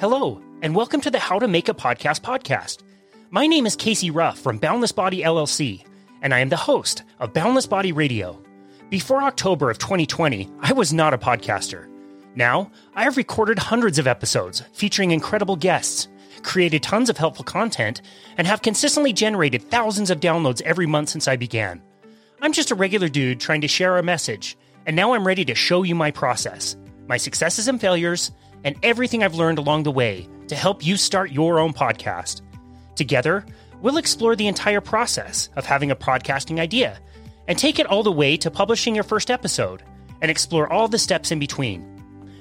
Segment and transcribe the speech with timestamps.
[0.00, 2.84] Hello, and welcome to the How to Make a Podcast podcast.
[3.30, 5.84] My name is Casey Ruff from Boundless Body LLC,
[6.22, 8.40] and I am the host of Boundless Body Radio.
[8.90, 11.88] Before October of 2020, I was not a podcaster.
[12.36, 16.06] Now, I have recorded hundreds of episodes featuring incredible guests,
[16.44, 18.00] created tons of helpful content,
[18.36, 21.82] and have consistently generated thousands of downloads every month since I began.
[22.40, 24.56] I'm just a regular dude trying to share a message,
[24.86, 26.76] and now I'm ready to show you my process,
[27.08, 28.30] my successes and failures,
[28.64, 32.42] and everything I've learned along the way to help you start your own podcast.
[32.96, 33.44] Together,
[33.80, 36.98] we'll explore the entire process of having a podcasting idea
[37.46, 39.82] and take it all the way to publishing your first episode
[40.20, 41.84] and explore all the steps in between.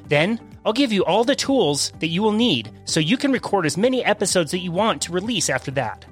[0.07, 3.65] Then, I'll give you all the tools that you will need so you can record
[3.65, 6.05] as many episodes that you want to release after that.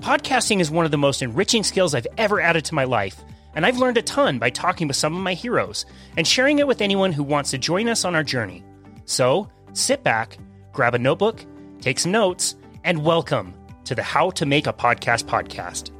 [0.00, 3.22] Podcasting is one of the most enriching skills I've ever added to my life,
[3.54, 5.84] and I've learned a ton by talking with some of my heroes
[6.16, 8.64] and sharing it with anyone who wants to join us on our journey.
[9.04, 10.38] So sit back,
[10.72, 11.44] grab a notebook,
[11.80, 15.90] take some notes, and welcome to the How to Make a Podcast podcast.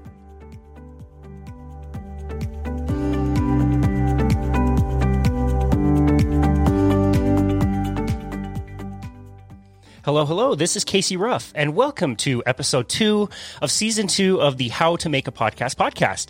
[10.02, 10.54] Hello, hello.
[10.54, 13.28] This is Casey Ruff, and welcome to episode two
[13.60, 16.28] of season two of the How to Make a Podcast podcast.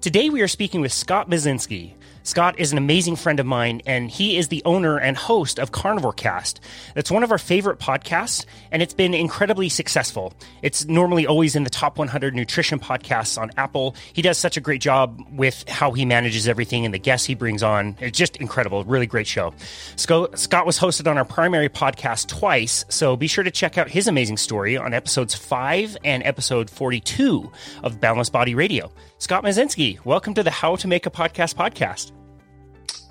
[0.00, 1.92] Today we are speaking with Scott Myslinski.
[2.22, 5.72] Scott is an amazing friend of mine, and he is the owner and host of
[5.72, 6.60] Carnivore Cast.
[6.94, 10.34] It's one of our favorite podcasts, and it's been incredibly successful.
[10.62, 13.96] It's normally always in the top 100 nutrition podcasts on Apple.
[14.12, 17.34] He does such a great job with how he manages everything and the guests he
[17.34, 17.96] brings on.
[18.00, 18.84] It's just incredible.
[18.84, 19.54] Really great show.
[19.96, 24.06] Scott was hosted on our primary podcast twice, so be sure to check out his
[24.06, 27.50] amazing story on episodes 5 and episode 42
[27.82, 28.92] of Boundless Body Radio.
[29.18, 32.12] Scott Myslinski, welcome to the How to Make a Podcast podcast.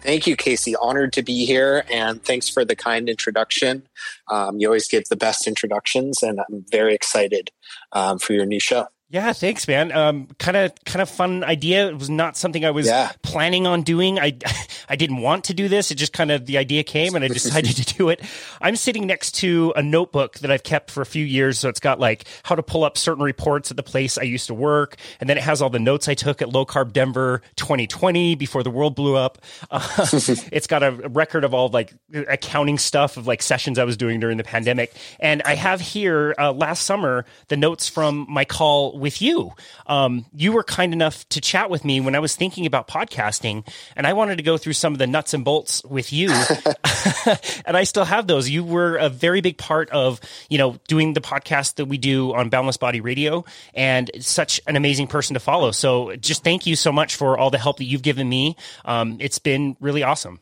[0.02, 0.76] Thank you, Casey.
[0.78, 3.84] Honored to be here, and thanks for the kind introduction.
[4.32, 7.52] Um, you always give the best introductions, and I'm very excited
[7.92, 8.88] um, for your new show.
[9.12, 9.92] Yeah, thanks, man.
[9.92, 11.88] Um, kind of, kind of fun idea.
[11.88, 13.12] It was not something I was yeah.
[13.24, 14.20] planning on doing.
[14.20, 14.38] I,
[14.90, 15.90] I didn't want to do this.
[15.90, 18.22] It just kind of the idea came, and I decided to do it.
[18.62, 21.80] I'm sitting next to a notebook that I've kept for a few years, so it's
[21.80, 24.96] got like how to pull up certain reports at the place I used to work,
[25.20, 28.62] and then it has all the notes I took at Low Carb Denver 2020 before
[28.62, 29.40] the world blew up.
[29.72, 29.80] Uh,
[30.52, 34.20] it's got a record of all like accounting stuff of like sessions I was doing
[34.20, 38.99] during the pandemic, and I have here uh, last summer the notes from my call
[39.00, 39.54] with you.
[39.88, 43.68] Um, you were kind enough to chat with me when I was thinking about podcasting,
[43.96, 46.30] and I wanted to go through some of the nuts and bolts with you.
[47.66, 48.50] and I still have those.
[48.50, 52.34] You were a very big part of, you know, doing the podcast that we do
[52.34, 55.72] on Boundless Body Radio, and such an amazing person to follow.
[55.72, 58.56] So just thank you so much for all the help that you've given me.
[58.86, 60.40] Um, it's been really awesome.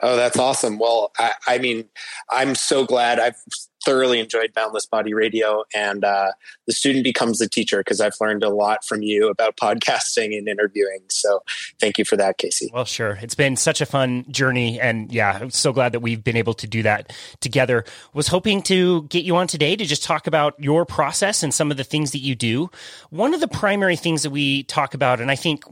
[0.00, 0.78] Oh, that's awesome.
[0.78, 1.88] Well, I, I, mean,
[2.30, 3.18] I'm so glad.
[3.18, 3.36] I've
[3.84, 6.32] thoroughly enjoyed Boundless Body Radio, and uh,
[6.66, 10.48] the student becomes the teacher because I've learned a lot from you about podcasting and
[10.48, 11.00] interviewing.
[11.08, 11.42] So
[11.80, 12.70] thank you for that, Casey.
[12.72, 13.18] Well, sure.
[13.22, 16.54] It's been such a fun journey, and yeah, I'm so glad that we've been able
[16.54, 17.84] to do that together.
[18.14, 21.70] Was hoping to get you on today to just talk about your process and some
[21.70, 22.70] of the things that you do.
[23.10, 25.64] One of the primary things that we talk about, and I think,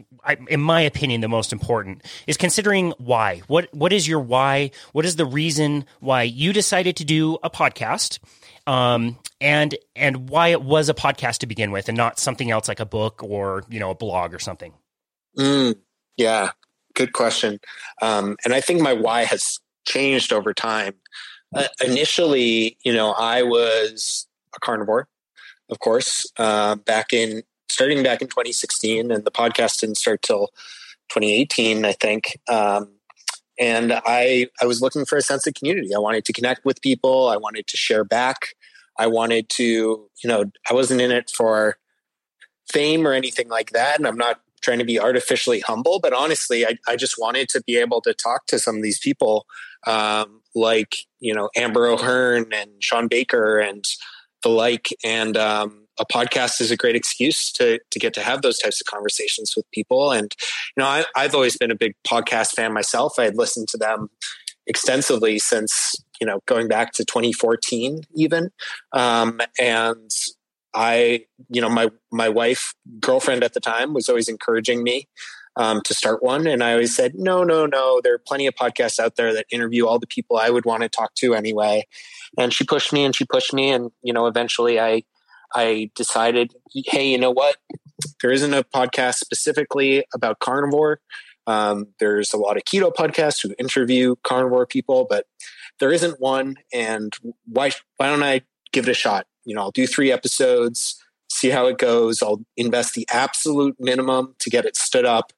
[0.49, 3.43] in my opinion, the most important is considering why.
[3.47, 4.71] What what is your why?
[4.93, 8.00] What is the reason why you decided to do a podcast?
[8.01, 8.19] Podcast,
[8.67, 12.69] um, and and why it was a podcast to begin with, and not something else
[12.69, 14.73] like a book or you know a blog or something.
[15.39, 15.77] Mm,
[16.17, 16.51] yeah,
[16.95, 17.61] good question.
[18.03, 20.95] Um, and I think my why has changed over time.
[21.55, 25.09] Uh, initially, you know, I was a carnivore,
[25.69, 30.49] of course, uh, back in starting back in 2016, and the podcast didn't start till
[31.09, 32.39] 2018, I think.
[32.49, 33.00] Um,
[33.61, 35.95] and I I was looking for a sense of community.
[35.95, 37.29] I wanted to connect with people.
[37.29, 38.57] I wanted to share back.
[38.99, 41.77] I wanted to, you know, I wasn't in it for
[42.73, 43.99] fame or anything like that.
[43.99, 47.63] And I'm not trying to be artificially humble, but honestly, I, I just wanted to
[47.63, 49.47] be able to talk to some of these people,
[49.87, 53.85] um, like you know Amber O'Hearn and Shawn Baker and
[54.43, 58.43] the like, and um, a podcast is a great excuse to to get to have
[58.43, 60.11] those types of conversations with people.
[60.11, 60.35] And
[60.77, 63.19] you know, I, I've always been a big podcast fan myself.
[63.19, 64.09] I had listened to them
[64.67, 68.51] extensively since you know going back to 2014 even.
[68.93, 70.11] Um, and
[70.73, 75.09] i you know my my wife girlfriend at the time was always encouraging me
[75.57, 76.47] um, to start one.
[76.47, 78.01] And i always said no no no.
[78.03, 80.83] There are plenty of podcasts out there that interview all the people i would want
[80.83, 81.87] to talk to anyway.
[82.39, 83.71] And she pushed me and she pushed me.
[83.71, 85.03] And you know eventually i
[85.55, 87.57] I decided, hey, you know what?
[88.23, 91.01] There isn't a podcast specifically about carnivore.
[91.47, 95.27] Um, there's a lot of keto podcasts who interview carnivore people, but
[95.81, 96.57] there isn't one.
[96.73, 97.13] And
[97.47, 98.43] why why don't I
[98.73, 99.27] give it a shot?
[99.45, 102.23] You know, I'll do three episodes, see how it goes.
[102.23, 105.33] I'll invest the absolute minimum to get it stood up,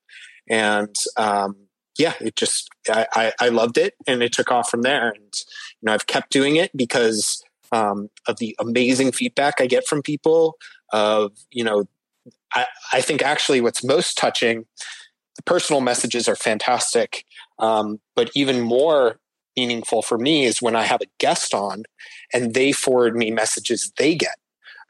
[0.49, 1.56] and um,
[1.99, 5.11] yeah, it just I, I, I loved it, and it took off from there.
[5.11, 5.35] And
[5.81, 7.43] you know, I've kept doing it because
[7.73, 10.57] um, of the amazing feedback I get from people.
[10.93, 11.85] Of you know,
[12.55, 14.67] I, I think actually what's most touching,
[15.37, 17.25] the personal messages are fantastic,
[17.59, 19.19] um, but even more
[19.57, 21.85] meaningful for me is when I have a guest on,
[22.33, 24.37] and they forward me messages they get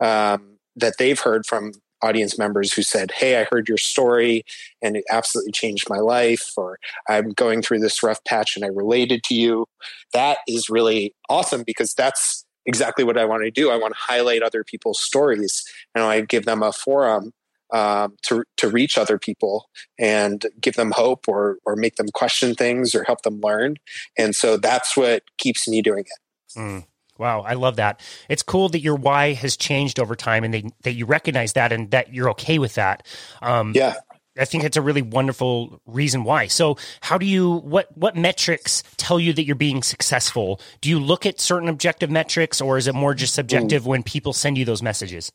[0.00, 4.44] um, that they've heard from audience members who said, Hey, I heard your story
[4.82, 6.78] and it absolutely changed my life, or
[7.08, 9.66] I'm going through this rough patch and I related to you.
[10.12, 13.70] That is really awesome because that's exactly what I want to do.
[13.70, 15.64] I want to highlight other people's stories
[15.94, 17.32] and I give them a forum
[17.72, 19.68] um, to to reach other people
[19.98, 23.76] and give them hope or or make them question things or help them learn.
[24.18, 26.58] And so that's what keeps me doing it.
[26.58, 26.86] Mm.
[27.18, 28.00] Wow, I love that.
[28.28, 31.70] It's cool that your why has changed over time and that, that you recognize that
[31.70, 33.06] and that you're okay with that.
[33.40, 33.94] Um, yeah.
[34.38, 36.46] I think it's a really wonderful reason why.
[36.46, 40.60] So, how do you what what metrics tell you that you're being successful?
[40.80, 44.32] Do you look at certain objective metrics or is it more just subjective when people
[44.32, 45.32] send you those messages?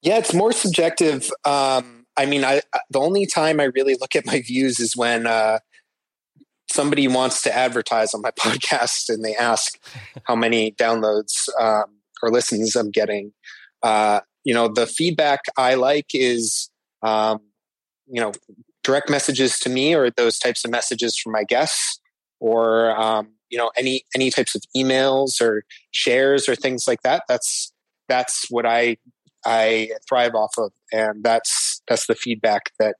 [0.00, 1.30] Yeah, it's more subjective.
[1.44, 5.26] Um, I mean, I the only time I really look at my views is when
[5.26, 5.58] uh,
[6.72, 9.78] somebody wants to advertise on my podcast and they ask
[10.24, 13.32] how many downloads um, or listens I'm getting,
[13.82, 16.70] uh, you know, the feedback I like is,
[17.02, 17.40] um,
[18.06, 18.32] you know,
[18.82, 22.00] direct messages to me or those types of messages from my guests
[22.40, 27.22] or, um, you know, any, any types of emails or shares or things like that.
[27.28, 27.72] That's,
[28.08, 28.96] that's what I,
[29.44, 30.72] I thrive off of.
[30.92, 32.96] And that's, that's the feedback that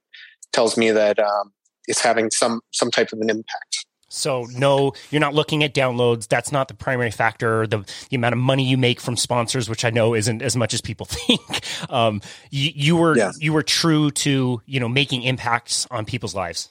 [0.52, 1.52] tells me that, um,
[1.88, 3.71] is having some some type of an impact.
[4.12, 6.28] So no, you're not looking at downloads.
[6.28, 7.66] That's not the primary factor.
[7.66, 7.78] The
[8.10, 10.82] the amount of money you make from sponsors, which I know isn't as much as
[10.82, 11.62] people think.
[11.90, 12.20] Um,
[12.50, 13.32] you, you were yeah.
[13.38, 16.68] you were true to you know making impacts on people's lives.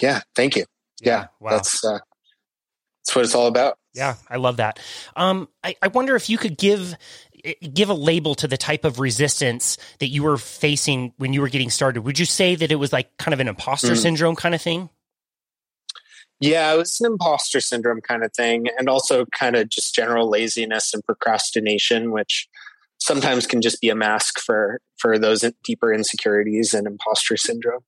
[0.00, 0.64] Yeah, thank you.
[1.02, 1.50] Yeah, yeah wow.
[1.50, 1.98] that's uh,
[3.04, 3.76] that's what it's all about.
[3.92, 4.78] Yeah, I love that.
[5.16, 6.94] Um, I, I wonder if you could give
[7.72, 11.48] give a label to the type of resistance that you were facing when you were
[11.48, 12.02] getting started.
[12.02, 13.98] Would you say that it was like kind of an imposter mm.
[13.98, 14.88] syndrome kind of thing?
[16.40, 20.28] Yeah, it was an imposter syndrome kind of thing, and also kind of just general
[20.28, 22.48] laziness and procrastination, which
[22.98, 27.82] sometimes can just be a mask for for those deeper insecurities and imposter syndrome.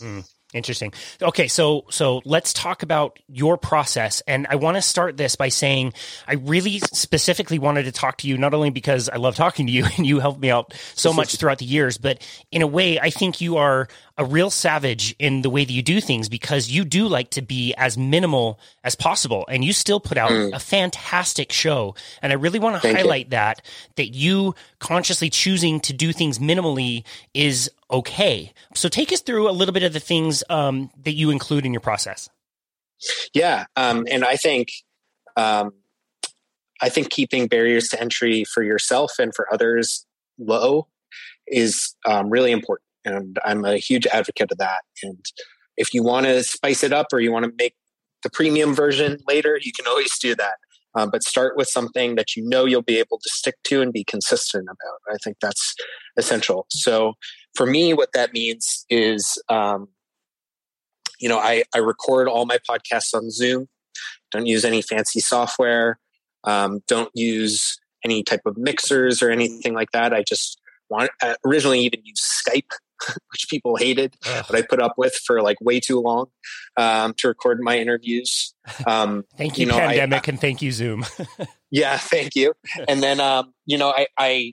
[0.00, 0.24] Mm.
[0.52, 0.92] Interesting.
[1.22, 5.48] Okay, so so let's talk about your process and I want to start this by
[5.48, 5.94] saying
[6.28, 9.72] I really specifically wanted to talk to you not only because I love talking to
[9.72, 13.00] you and you helped me out so much throughout the years, but in a way
[13.00, 13.88] I think you are
[14.18, 17.42] a real savage in the way that you do things because you do like to
[17.42, 20.52] be as minimal as possible and you still put out mm.
[20.52, 23.30] a fantastic show and I really want to highlight you.
[23.30, 23.62] that
[23.96, 27.04] that you consciously choosing to do things minimally
[27.34, 28.52] is okay.
[28.74, 31.72] So take us through a little bit of the things um, that you include in
[31.72, 32.28] your process.
[33.34, 34.68] Yeah, um, and I think
[35.36, 35.72] um,
[36.80, 40.06] I think keeping barriers to entry for yourself and for others
[40.38, 40.88] low
[41.46, 44.82] is um, really important, and I'm a huge advocate of that.
[45.02, 45.24] And
[45.76, 47.74] if you want to spice it up or you want to make
[48.22, 50.54] the premium version later, you can always do that.
[50.94, 53.92] Um, but start with something that you know you'll be able to stick to and
[53.92, 55.14] be consistent about.
[55.14, 55.74] I think that's
[56.18, 56.66] essential.
[56.68, 57.14] So
[57.56, 59.88] for me, what that means is, um,
[61.18, 63.68] you know, I, I record all my podcasts on Zoom.
[64.32, 65.98] Don't use any fancy software.
[66.44, 70.12] Um, don't use any type of mixers or anything like that.
[70.12, 72.70] I just want uh, originally even used Skype,
[73.32, 74.44] which people hated, Ugh.
[74.48, 76.26] but I put up with for like way too long
[76.76, 78.54] um, to record my interviews.
[78.86, 81.04] Um, thank you, you know, pandemic, I, and thank you, Zoom.
[81.70, 82.52] yeah, thank you.
[82.88, 84.52] And then, um, you know, I, I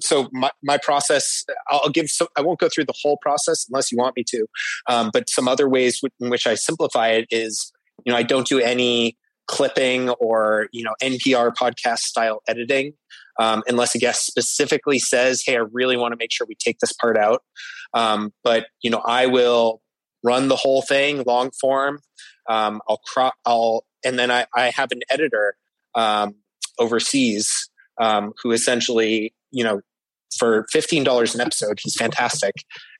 [0.00, 3.90] so my, my process i'll give some i won't go through the whole process unless
[3.90, 4.46] you want me to
[4.88, 7.72] um, but some other ways in which i simplify it is
[8.04, 9.16] you know i don't do any
[9.46, 12.92] clipping or you know npr podcast style editing
[13.38, 16.78] um, unless a guest specifically says hey i really want to make sure we take
[16.78, 17.42] this part out
[17.94, 19.80] um, but you know i will
[20.22, 22.00] run the whole thing long form
[22.48, 23.00] um, i'll
[23.44, 25.56] i'll and then i, I have an editor
[25.94, 26.34] um,
[26.78, 29.80] overseas um, who essentially you know,
[30.36, 32.54] for fifteen dollars an episode, he's fantastic.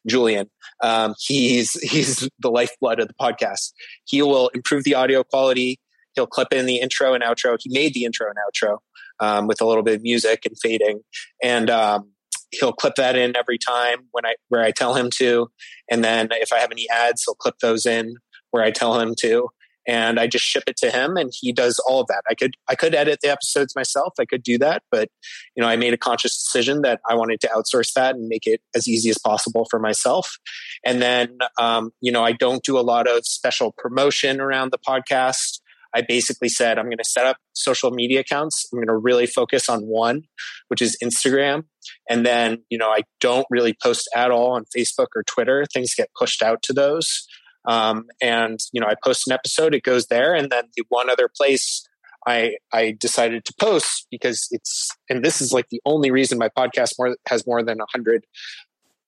[0.07, 0.49] Julien,
[0.83, 3.73] um, he's he's the lifeblood of the podcast.
[4.05, 5.81] He will improve the audio quality.
[6.15, 7.57] He'll clip in the intro and outro.
[7.61, 8.79] He made the intro and outro
[9.21, 11.01] um, with a little bit of music and fading,
[11.43, 12.11] and um,
[12.51, 15.49] he'll clip that in every time when I where I tell him to,
[15.91, 18.17] and then if I have any ads, he'll clip those in
[18.51, 19.49] where I tell him to,
[19.87, 22.23] and I just ship it to him, and he does all of that.
[22.29, 25.09] I could I could edit the episodes myself, I could do that, but
[25.55, 28.47] you know I made a conscious decision that I wanted to outsource that and make
[28.47, 30.39] it as easy as possible for myself.
[30.85, 34.79] And then um, you know I don't do a lot of special promotion around the
[34.79, 35.61] podcast.
[35.95, 38.67] I basically said, I'm going to set up social media accounts.
[38.73, 40.23] I'm going to really focus on one,
[40.69, 41.65] which is Instagram.
[42.09, 45.65] And then, you know, I don't really post at all on Facebook or Twitter.
[45.73, 47.27] Things get pushed out to those.
[47.67, 50.35] Um, and, you know, I post an episode, it goes there.
[50.35, 51.87] And then the one other place
[52.27, 56.49] I, I decided to post because it's, and this is like the only reason my
[56.49, 58.27] podcast more, has more than 100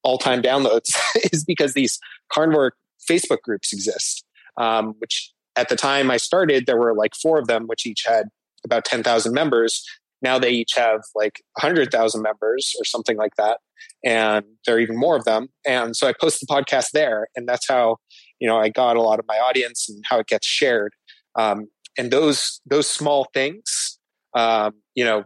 [0.03, 0.91] all time downloads
[1.33, 1.99] is because these
[2.33, 2.75] carnivore
[3.11, 4.25] Facebook groups exist,
[4.57, 8.05] um, which at the time I started, there were like four of them, which each
[8.07, 8.29] had
[8.65, 9.85] about 10,000 members.
[10.23, 13.59] Now they each have like 100,000 members or something like that.
[14.05, 15.49] And there are even more of them.
[15.67, 17.29] And so I post the podcast there.
[17.35, 17.97] And that's how,
[18.39, 20.95] you know, I got a lot of my audience and how it gets shared.
[21.35, 23.99] Um, and those, those small things,
[24.35, 25.25] um, you know,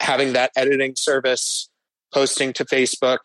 [0.00, 1.68] having that editing service,
[2.12, 3.18] posting to Facebook,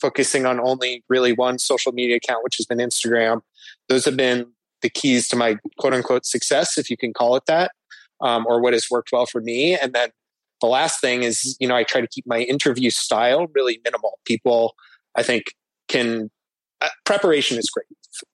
[0.00, 3.40] focusing on only really one social media account, which has been Instagram.
[3.88, 7.44] Those have been the keys to my quote unquote success, if you can call it
[7.46, 7.72] that,
[8.20, 9.76] um, or what has worked well for me.
[9.76, 10.10] And then
[10.60, 14.18] the last thing is, you know, I try to keep my interview style really minimal.
[14.24, 14.74] People,
[15.16, 15.44] I think,
[15.88, 16.30] can
[16.80, 17.86] uh, preparation is great.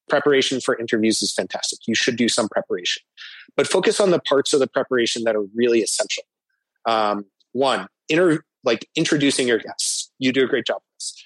[0.09, 1.81] Preparation for interviews is fantastic.
[1.87, 3.03] You should do some preparation,
[3.57, 6.25] but focus on the parts of the preparation that are really essential.
[6.87, 10.11] Um, one, inter- like introducing your guests.
[10.19, 11.25] You do a great job with this.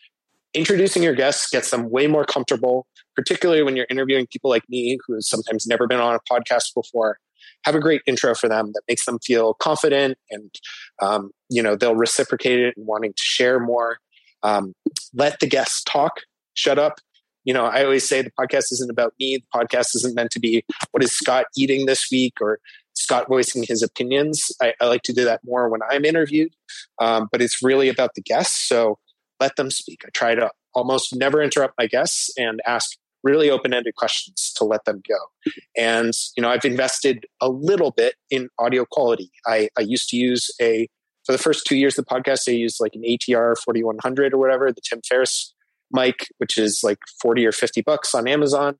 [0.54, 2.86] Introducing your guests gets them way more comfortable
[3.18, 6.72] particularly when you're interviewing people like me who have sometimes never been on a podcast
[6.72, 7.18] before.
[7.64, 10.54] Have a great intro for them that makes them feel confident and
[11.02, 13.98] um, you know they'll reciprocate it and wanting to share more.
[14.44, 14.72] Um,
[15.12, 16.20] let the guests talk.
[16.54, 17.00] Shut up.
[17.44, 19.38] You know i always say the podcast isn't about me.
[19.38, 22.60] The podcast isn't meant to be what is scott eating this week or
[22.92, 24.52] scott voicing his opinions?
[24.62, 26.52] I, I like to do that more when i'm interviewed
[27.00, 28.68] um, but it's really about the guests.
[28.68, 28.98] So
[29.40, 30.02] let them speak.
[30.04, 34.84] I try to almost never interrupt my guests and ask really open-ended questions to let
[34.84, 35.52] them go.
[35.76, 39.30] And you know i've invested a little bit in audio quality.
[39.46, 40.88] I, I used to use a
[41.24, 44.38] for the first two years of the podcast i used like an atr 4100 or
[44.38, 45.52] whatever the tim ferriss
[45.90, 48.76] mic which is like 40 or 50 bucks on amazon.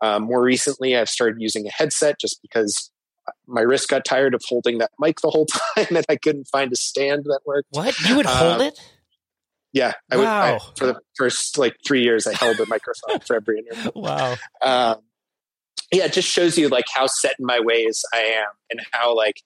[0.00, 2.90] Um, more recently i've started using a headset just because
[3.46, 6.72] my wrist got tired of holding that mic the whole time and i couldn't find
[6.72, 7.68] a stand that worked.
[7.70, 7.98] What?
[8.00, 8.80] You would hold um, it
[9.72, 10.26] yeah, I would.
[10.26, 13.90] I, for the first like three years, I held a microphone for every interview.
[13.96, 14.36] Wow.
[14.60, 14.96] Um,
[15.92, 19.14] yeah, it just shows you like how set in my ways I am, and how
[19.16, 19.42] like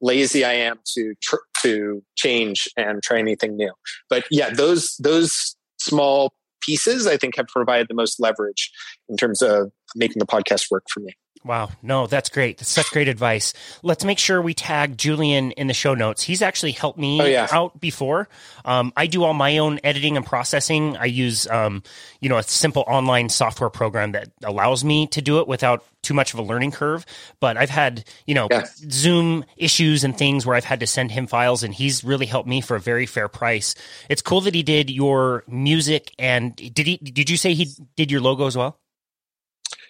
[0.00, 3.72] lazy I am to tr- to change and try anything new.
[4.08, 6.32] But yeah, those those small
[6.62, 8.70] pieces I think have provided the most leverage
[9.08, 11.14] in terms of making the podcast work for me.
[11.42, 11.70] Wow.
[11.82, 12.58] No, that's great.
[12.58, 13.54] That's such great advice.
[13.82, 16.22] Let's make sure we tag Julien in the show notes.
[16.22, 17.48] He's actually helped me oh, yeah.
[17.50, 18.28] out before.
[18.62, 20.98] Um, I do all my own editing and processing.
[20.98, 21.82] I use, um,
[22.20, 26.12] you know, a simple online software program that allows me to do it without too
[26.12, 27.06] much of a learning curve.
[27.40, 28.66] But I've had, you know, yeah.
[28.90, 32.48] Zoom issues and things where I've had to send him files and he's really helped
[32.50, 33.74] me for a very fair price.
[34.10, 38.10] It's cool that he did your music and did he, did you say he did
[38.10, 38.78] your logo as well?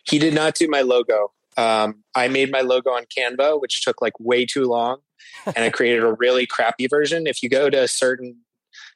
[0.04, 1.32] He did not do my logo.
[1.56, 4.98] Um, I made my logo on Canva, which took like way too long,
[5.46, 7.26] and I created a really crappy version.
[7.26, 8.36] If you go to certain,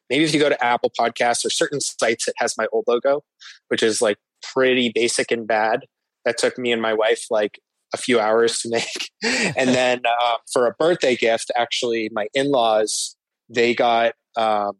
[0.09, 3.25] maybe if you go to Apple Podcasts or certain sites, it has my old logo,
[3.69, 5.87] which is like pretty basic and bad.
[6.25, 7.61] That took me and my wife like
[7.93, 9.11] a few hours to make.
[9.57, 13.17] and then uh, for a birthday gift, actually, my in laws
[13.49, 14.79] they got um,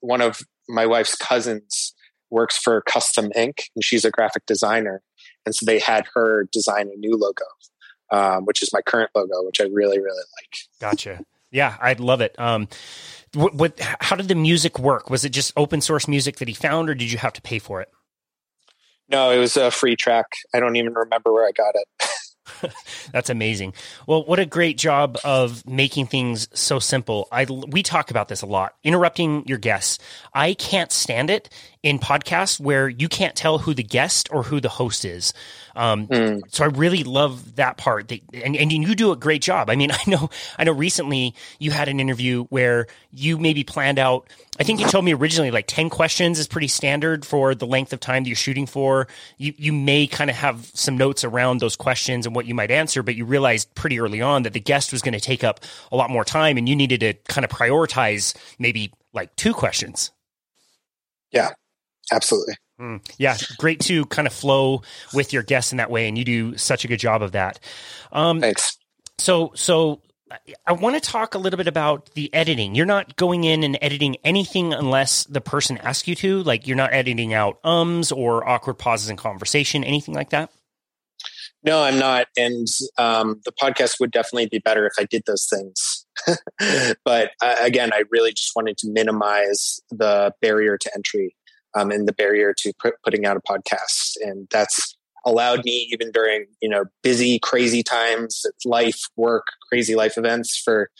[0.00, 1.94] one of my wife's cousins
[2.30, 5.02] works for Custom Ink, and she's a graphic designer.
[5.48, 7.46] And so they had her design a new logo,
[8.10, 10.58] um, which is my current logo, which I really, really like.
[10.78, 11.24] Gotcha.
[11.50, 12.38] Yeah, I love it.
[12.38, 12.68] Um,
[13.32, 15.08] what, what, how did the music work?
[15.08, 17.58] Was it just open source music that he found, or did you have to pay
[17.58, 17.88] for it?
[19.08, 20.26] No, it was a free track.
[20.54, 21.88] I don't even remember where I got it.
[23.12, 23.74] That's amazing.
[24.06, 27.28] Well, what a great job of making things so simple.
[27.32, 28.74] I we talk about this a lot.
[28.84, 29.98] Interrupting your guests.
[30.34, 31.48] I can't stand it
[31.82, 35.32] in podcasts where you can't tell who the guest or who the host is.
[35.78, 36.42] Um, mm.
[36.48, 39.70] So I really love that part, that, and and you do a great job.
[39.70, 44.00] I mean, I know I know recently you had an interview where you maybe planned
[44.00, 44.28] out.
[44.58, 47.92] I think you told me originally like ten questions is pretty standard for the length
[47.92, 49.06] of time that you're shooting for.
[49.36, 52.72] You you may kind of have some notes around those questions and what you might
[52.72, 55.60] answer, but you realized pretty early on that the guest was going to take up
[55.92, 60.10] a lot more time, and you needed to kind of prioritize maybe like two questions.
[61.30, 61.50] Yeah,
[62.12, 62.54] absolutely.
[62.80, 64.82] Mm, yeah, great to kind of flow
[65.12, 67.58] with your guests in that way, and you do such a good job of that.
[68.12, 68.78] Um, Thanks.
[69.18, 70.00] So, so
[70.66, 72.74] I want to talk a little bit about the editing.
[72.74, 76.42] You're not going in and editing anything unless the person asks you to.
[76.42, 80.50] Like you're not editing out ums or awkward pauses in conversation, anything like that.
[81.64, 82.28] No, I'm not.
[82.36, 82.68] And
[82.98, 86.06] um, the podcast would definitely be better if I did those things.
[87.04, 91.34] but uh, again, I really just wanted to minimize the barrier to entry
[91.74, 92.72] um, and the barrier to
[93.04, 94.16] putting out a podcast.
[94.20, 100.16] And that's allowed me even during you know busy crazy times life work crazy life
[100.16, 100.90] events for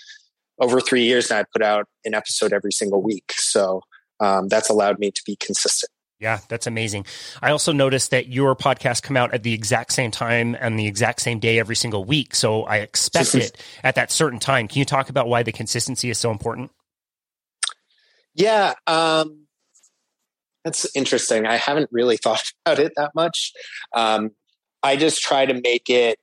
[0.61, 3.33] over three years now i put out an episode every single week.
[3.33, 3.83] So
[4.21, 5.91] um, that's allowed me to be consistent.
[6.19, 7.07] Yeah that's amazing.
[7.41, 10.87] I also noticed that your podcast come out at the exact same time and the
[10.87, 12.35] exact same day every single week.
[12.35, 14.67] So i expect it at that certain time.
[14.69, 16.73] Can you talk about why the consistency is so important?
[18.35, 19.48] Yeah um,
[20.69, 21.47] that's interesting.
[21.47, 23.53] I haven't really thought about it that much.
[23.95, 24.33] Um,
[24.83, 26.19] I just try to make it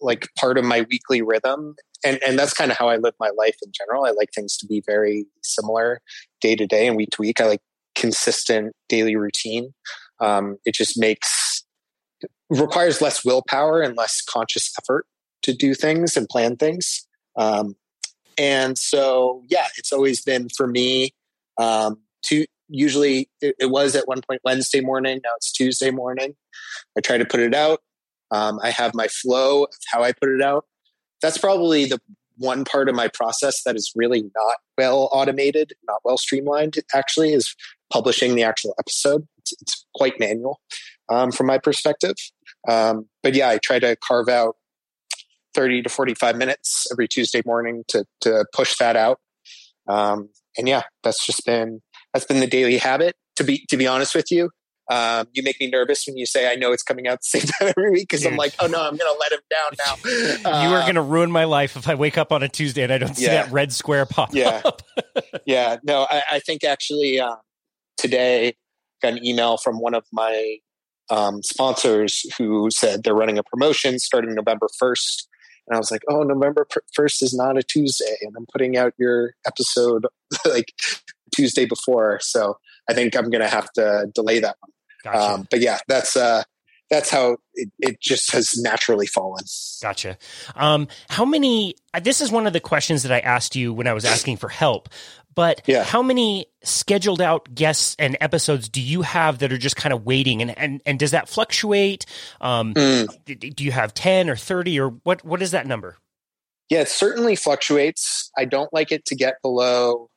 [0.00, 1.76] like part of my weekly rhythm.
[2.04, 4.06] And, and that's kind of how I live my life in general.
[4.06, 6.00] I like things to be very similar
[6.40, 7.40] day to day and week to week.
[7.40, 7.60] I like
[7.94, 9.72] consistent daily routine.
[10.18, 11.64] Um, it just makes,
[12.48, 15.06] requires less willpower and less conscious effort
[15.42, 17.06] to do things and plan things.
[17.36, 17.76] Um,
[18.38, 21.10] and so, yeah, it's always been for me
[21.58, 25.20] um, to usually it, it, was at one point Wednesday morning.
[25.22, 26.34] Now it's Tuesday morning.
[26.96, 27.80] I try to put it out.
[28.30, 30.64] Um, I have my flow of how I put it out.
[31.20, 32.00] That's probably the
[32.36, 36.76] one part of my process that is really not well automated, not well streamlined.
[36.94, 37.54] Actually, is
[37.92, 39.26] publishing the actual episode.
[39.38, 40.60] It's, it's quite manual
[41.10, 42.14] um, from my perspective.
[42.68, 44.56] Um, but yeah, I try to carve out
[45.54, 49.18] 30 to 45 minutes every Tuesday morning to, to push that out.
[49.88, 51.80] Um, and yeah, that's just been
[52.12, 53.14] that's been the daily habit.
[53.36, 54.50] To be to be honest with you,
[54.90, 57.42] um, you make me nervous when you say I know it's coming out the same
[57.58, 60.50] time every week because I'm like, oh no, I'm going to let him down now.
[60.50, 62.82] Uh, you are going to ruin my life if I wake up on a Tuesday
[62.82, 63.44] and I don't see yeah.
[63.44, 64.62] that red square pop yeah.
[64.64, 64.82] up.
[65.46, 67.36] yeah, no, I, I think actually uh,
[67.96, 68.54] today
[69.00, 70.56] got an email from one of my
[71.08, 75.26] um, sponsors who said they're running a promotion starting November 1st.
[75.68, 76.66] And I was like, oh, November
[76.98, 78.16] 1st is not a Tuesday.
[78.22, 80.06] And I'm putting out your episode
[80.44, 80.72] like
[81.34, 82.18] Tuesday before.
[82.20, 84.70] So I think I'm going to have to delay that one.
[85.04, 85.34] Gotcha.
[85.34, 86.42] Um, but yeah, that's uh,
[86.90, 89.44] that's how it, it, just has naturally fallen.
[89.80, 90.18] Gotcha.
[90.54, 91.74] Um, how many?
[91.94, 94.36] Uh, this is one of the questions that I asked you when I was asking
[94.36, 94.88] for help.
[95.34, 95.84] But yeah.
[95.84, 100.04] how many scheduled out guests and episodes do you have that are just kind of
[100.04, 100.42] waiting?
[100.42, 102.04] And and, and does that fluctuate?
[102.40, 103.54] Um, mm.
[103.54, 105.24] Do you have ten or thirty or what?
[105.24, 105.96] What is that number?
[106.68, 108.30] Yeah, it certainly fluctuates.
[108.36, 110.09] I don't like it to get below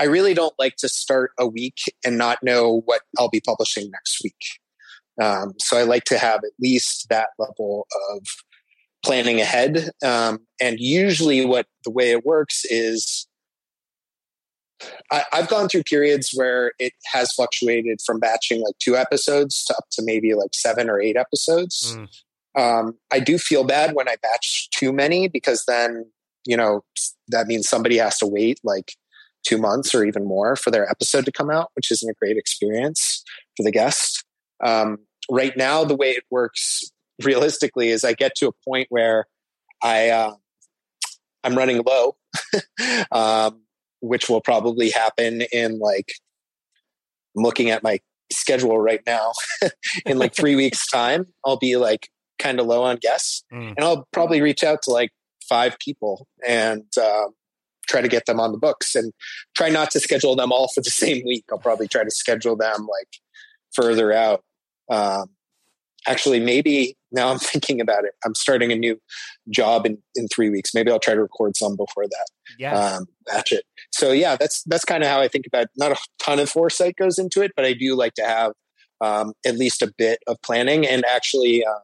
[0.00, 3.90] I really don't like to start a week and not know what I'll be publishing
[3.90, 4.44] next week.
[5.22, 8.26] Um, so I like to have at least that level of
[9.04, 9.90] planning ahead.
[10.02, 13.28] Um, and usually, what the way it works is
[15.10, 19.74] I, have gone through periods where it has fluctuated from batching like two episodes to
[19.74, 21.94] up to maybe like seven or eight episodes.
[21.94, 22.08] Mm.
[22.58, 26.06] Um, I do feel bad when I batch too many because then,
[26.46, 26.84] you know,
[27.28, 28.94] that means somebody has to wait like
[29.46, 32.36] two months or even more for their episode to come out, which isn't a great
[32.36, 33.22] experience
[33.56, 34.24] for the guest.
[34.64, 34.98] Um,
[35.30, 36.82] right now, the way it works
[37.24, 39.26] realistically is I get to a point where
[39.82, 40.34] I uh,
[41.44, 42.16] I'm running low,
[43.12, 43.62] um,
[44.00, 46.12] which will probably happen in like
[47.36, 48.00] I'm looking at my
[48.32, 49.32] schedule right now.
[50.06, 53.74] in like three weeks' time, I'll be like kind of low on guests, mm.
[53.76, 55.10] and I'll probably reach out to like
[55.48, 57.34] five people and um,
[57.90, 59.12] try to get them on the books and
[59.54, 61.44] try not to schedule them all for the same week.
[61.50, 63.08] I'll probably try to schedule them like
[63.72, 64.42] further out.
[64.90, 65.30] Um,
[66.06, 68.12] actually, maybe now I'm thinking about it.
[68.24, 69.00] I'm starting a new
[69.48, 70.74] job in, in three weeks.
[70.74, 72.26] Maybe I'll try to record some before that.
[72.58, 72.78] Yeah.
[72.78, 73.64] Um, batch it.
[73.92, 75.70] So yeah, that's, that's kind of how I think about it.
[75.76, 78.52] Not a ton of foresight goes into it, but I do like to have
[79.00, 81.80] um, at least a bit of planning and actually uh,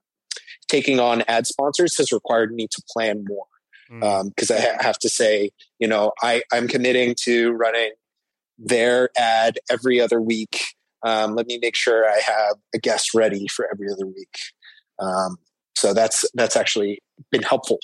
[0.69, 3.47] taking on ad sponsors has required me to plan more
[3.89, 4.51] because mm.
[4.51, 7.93] um, I ha- have to say, you know, I, I'm committing to running
[8.59, 10.61] their ad every other week.
[11.03, 14.35] Um, let me make sure I have a guest ready for every other week.
[14.99, 15.37] Um,
[15.77, 17.79] so that's that's actually been helpful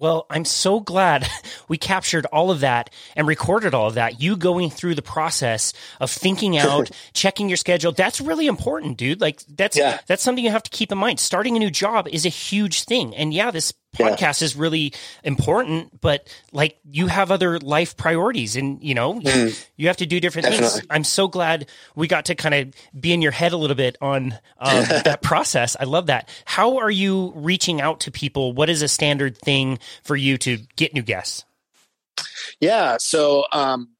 [0.00, 1.28] well, I'm so glad
[1.68, 4.20] we captured all of that and recorded all of that.
[4.20, 7.92] You going through the process of thinking out, checking your schedule.
[7.92, 9.20] That's really important, dude.
[9.20, 10.00] Like that's yeah.
[10.06, 11.20] that's something you have to keep in mind.
[11.20, 13.14] Starting a new job is a huge thing.
[13.14, 14.44] And yeah, this podcast yeah.
[14.44, 14.92] is really
[15.24, 19.66] important, but like you have other life priorities and you know, mm.
[19.76, 20.80] you have to do different Definitely.
[20.80, 20.86] things.
[20.90, 23.96] I'm so glad we got to kind of be in your head a little bit
[24.00, 25.76] on um, that process.
[25.78, 26.28] I love that.
[26.44, 28.52] How are you reaching out to people?
[28.52, 31.44] What is a standard thing for you to get new guests?
[32.60, 32.96] Yeah.
[32.98, 33.90] So, um,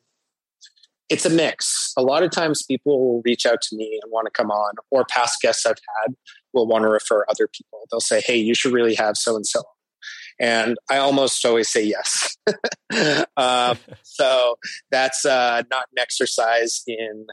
[1.09, 1.93] it's a mix.
[1.97, 4.75] A lot of times people will reach out to me and want to come on,
[4.91, 5.75] or past guests I've
[6.05, 6.15] had
[6.53, 7.81] will want to refer other people.
[7.91, 9.65] They'll say, Hey, you should really have so and so
[10.41, 12.37] and I almost always say yes.
[13.37, 14.57] um, so
[14.91, 17.27] that's uh, not an exercise in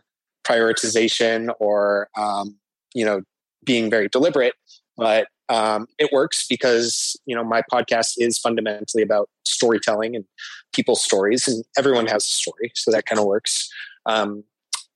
[0.46, 2.58] prioritization or um,
[2.94, 3.22] you know
[3.66, 4.54] being very deliberate,
[4.98, 10.26] but um, it works because you know my podcast is fundamentally about storytelling and
[10.74, 13.70] people's stories, and everyone has a story, so that kind of works.
[14.06, 14.44] Um,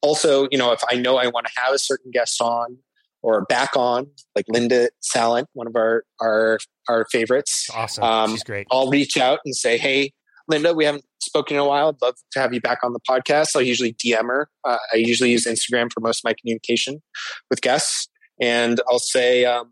[0.02, 2.78] also, you know, if I know I want to have a certain guest on,
[3.22, 7.70] or back on, like Linda Sallant, one of our our our favorites.
[7.74, 8.68] Awesome, um, she's great.
[8.72, 10.14] I'll reach out and say, "Hey,
[10.48, 11.90] Linda, we haven't spoken in a while.
[11.90, 14.50] I'd love to have you back on the podcast." I'll usually DM her.
[14.64, 17.02] Uh, I usually use Instagram for most of my communication
[17.50, 18.08] with guests,
[18.40, 19.72] and I'll say, um,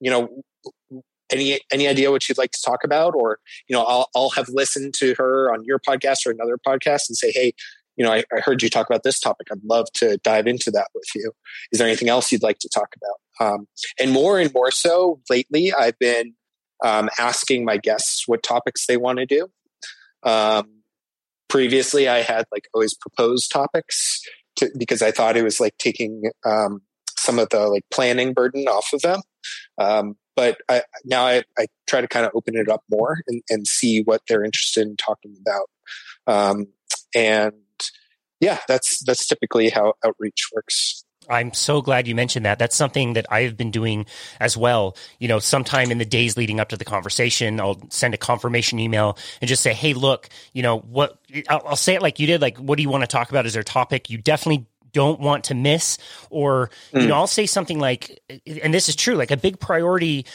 [0.00, 0.42] you know,
[1.32, 4.48] any any idea what you'd like to talk about, or you know, I'll I'll have
[4.48, 7.52] listened to her on your podcast or another podcast and say, "Hey,
[8.00, 9.48] you know, I, I, heard you talk about this topic.
[9.52, 11.32] I'd love to dive into that with you.
[11.70, 13.46] Is there anything else you'd like to talk about?
[13.46, 13.68] Um,
[14.00, 16.32] and more and more so lately, I've been
[16.82, 19.48] um, asking my guests what topics they want to do.
[20.22, 20.80] Um,
[21.50, 24.22] previously, I had like always proposed topics
[24.56, 26.80] to, because I thought it was like taking um,
[27.18, 29.20] some of the like planning burden off of them.
[29.76, 33.42] Um, but I, now I, I, try to kind of open it up more and,
[33.50, 35.68] and, see what they're interested in talking about.
[36.26, 36.66] Um,
[37.14, 37.52] and
[38.40, 41.04] yeah, that's that's typically how outreach works.
[41.28, 42.58] I'm so glad you mentioned that.
[42.58, 44.06] That's something that I've been doing
[44.40, 44.96] as well.
[45.20, 48.80] You know, sometime in the days leading up to the conversation, I'll send a confirmation
[48.80, 51.18] email and just say, "Hey, look, you know what?
[51.48, 52.40] I'll, I'll say it like you did.
[52.40, 53.46] Like, what do you want to talk about?
[53.46, 55.98] Is there a topic you definitely don't want to miss
[56.30, 57.08] or you hmm.
[57.08, 58.20] know i'll say something like
[58.64, 60.26] and this is true like a big priority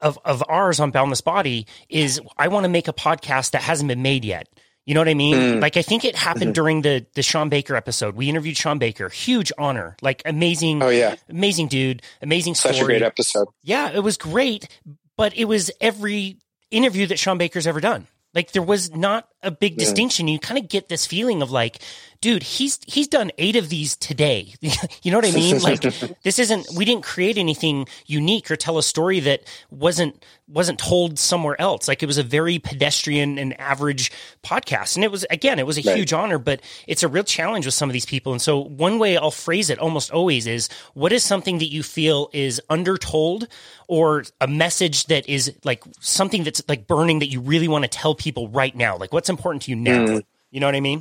[0.00, 3.88] of, of ours on boundless body is i want to make a podcast that hasn't
[3.88, 4.48] been made yet
[4.86, 5.34] you know what I mean?
[5.34, 5.60] Mm.
[5.60, 6.52] Like I think it happened mm-hmm.
[6.52, 8.14] during the the Shawn Baker episode.
[8.14, 9.08] We interviewed Shawn Baker.
[9.08, 9.96] Huge honor.
[10.00, 10.82] Like amazing.
[10.82, 11.16] Oh yeah.
[11.28, 12.02] Amazing dude.
[12.22, 12.74] Amazing story.
[12.74, 13.48] Such a great episode.
[13.62, 14.68] Yeah, it was great,
[15.16, 16.38] but it was every
[16.70, 18.06] interview that Shawn Baker's ever done.
[18.32, 19.78] Like there was not a big mm.
[19.78, 20.28] distinction.
[20.28, 21.80] You kind of get this feeling of like,
[22.20, 24.54] dude, he's he's done eight of these today.
[24.60, 25.60] you know what I mean?
[25.60, 25.80] Like
[26.22, 31.18] this isn't we didn't create anything unique or tell a story that wasn't wasn't told
[31.18, 31.88] somewhere else.
[31.88, 34.96] Like it was a very pedestrian and average podcast.
[34.96, 35.96] And it was again, it was a right.
[35.96, 38.32] huge honor, but it's a real challenge with some of these people.
[38.32, 41.82] And so one way I'll phrase it almost always is what is something that you
[41.82, 43.48] feel is undertold
[43.88, 47.88] or a message that is like something that's like burning that you really want to
[47.88, 48.96] tell people right now?
[48.96, 50.06] Like what's important to you now?
[50.06, 50.22] Mm.
[50.50, 51.00] You know what I mean?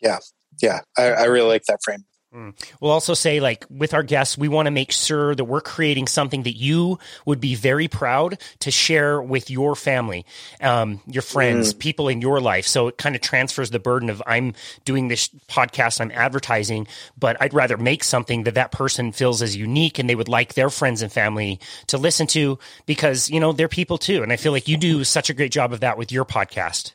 [0.00, 0.18] Yeah.
[0.60, 0.80] Yeah.
[0.96, 2.04] I, I really like that frame.
[2.34, 2.54] Mm.
[2.80, 6.06] We'll also say, like, with our guests, we want to make sure that we're creating
[6.06, 10.26] something that you would be very proud to share with your family,
[10.60, 11.78] um, your friends, mm.
[11.78, 12.66] people in your life.
[12.66, 17.36] So it kind of transfers the burden of I'm doing this podcast, I'm advertising, but
[17.40, 20.70] I'd rather make something that that person feels as unique and they would like their
[20.70, 24.22] friends and family to listen to because, you know, they're people too.
[24.22, 26.94] And I feel like you do such a great job of that with your podcast.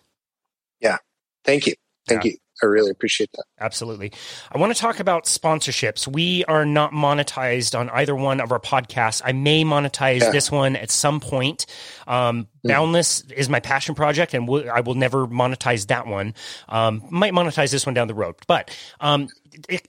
[0.81, 0.97] Yeah.
[1.45, 1.73] Thank you.
[2.07, 2.31] Thank yeah.
[2.31, 2.37] you.
[2.61, 3.45] I really appreciate that.
[3.59, 4.11] Absolutely.
[4.51, 6.07] I want to talk about sponsorships.
[6.07, 9.21] We are not monetized on either one of our podcasts.
[9.23, 10.31] I may monetize yeah.
[10.31, 11.65] this one at some point.
[12.07, 12.69] Um, mm.
[12.69, 16.33] Boundless is my passion project, and I will never monetize that one.
[16.69, 19.27] Um, might monetize this one down the road, but um,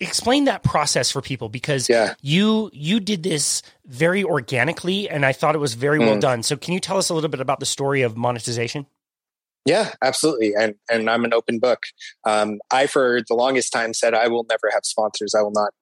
[0.00, 2.14] explain that process for people because yeah.
[2.20, 6.06] you you did this very organically, and I thought it was very mm.
[6.06, 6.42] well done.
[6.42, 8.87] So, can you tell us a little bit about the story of monetization?
[9.64, 10.55] Yeah, absolutely.
[10.55, 11.85] And and I'm an open book.
[12.25, 15.35] Um, I for the longest time said I will never have sponsors.
[15.35, 15.72] I will not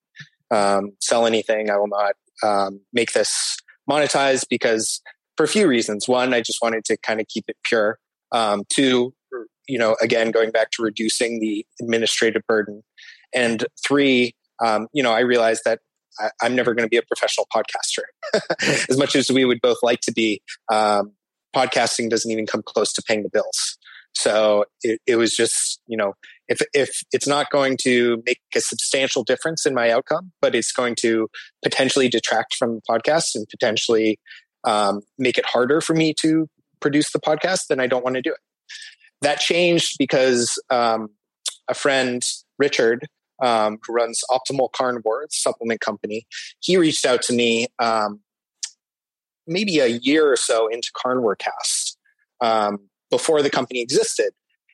[0.51, 1.71] um, sell anything.
[1.71, 3.57] I will not um, make this
[3.88, 5.01] monetized because
[5.37, 6.07] for a few reasons.
[6.07, 7.99] One, I just wanted to kind of keep it pure.
[8.33, 9.14] Um, two,
[9.66, 12.83] you know, again going back to reducing the administrative burden.
[13.35, 15.81] And three, um, you know, I realized that
[16.19, 18.03] I, am never going to be a professional podcaster.
[18.90, 21.12] as much as we would both like to be, um,
[21.54, 23.78] podcasting doesn't even come close to paying the bills.
[24.12, 26.14] So it, it, was just, you know,
[26.48, 30.72] if, if it's not going to make a substantial difference in my outcome, but it's
[30.72, 31.28] going to
[31.62, 34.18] potentially detract from the podcast and potentially
[34.64, 36.48] um, make it harder for me to
[36.80, 38.38] produce the podcast, then I don't want to do it.
[39.22, 41.10] That changed because um,
[41.68, 42.22] a friend,
[42.58, 43.06] Richard,
[43.42, 46.26] um, who runs Optimal Carnivore supplement company,
[46.60, 48.20] he reached out to me um,
[49.46, 51.96] maybe a year or so into Carnivorecast
[52.40, 54.31] um, before the company existed.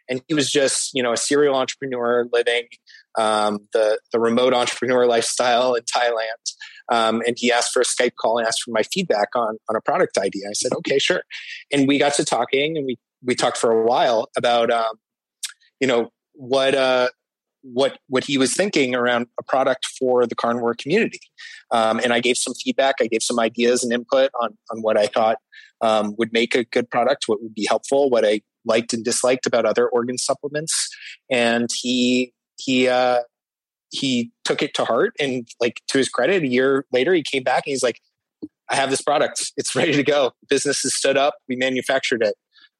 [0.08, 2.68] And he was just, you know, a serial entrepreneur living
[3.16, 6.52] um, the the remote entrepreneur lifestyle in Thailand.
[6.88, 9.76] Um, and he asked for a Skype call and asked for my feedback on on
[9.76, 10.44] a product idea.
[10.48, 11.22] I said, okay, sure.
[11.72, 14.96] And we got to talking, and we we talked for a while about, um,
[15.80, 17.08] you know, what uh,
[17.72, 21.20] what what he was thinking around a product for the carnivore community.
[21.70, 22.96] Um, and I gave some feedback.
[23.00, 25.38] I gave some ideas and input on on what I thought
[25.80, 29.46] um, would make a good product, what would be helpful, what I liked and disliked
[29.46, 30.94] about other organ supplements.
[31.30, 33.20] And he he uh,
[33.90, 35.14] he took it to heart.
[35.18, 38.00] And like to his credit, a year later, he came back and he's like,
[38.70, 39.52] "I have this product.
[39.56, 40.32] It's ready to go.
[40.48, 41.34] business is stood up.
[41.48, 42.34] We manufactured it.